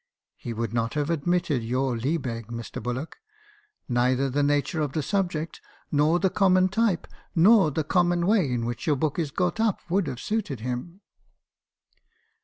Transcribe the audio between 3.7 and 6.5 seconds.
neither the nature of the sub ject, nor the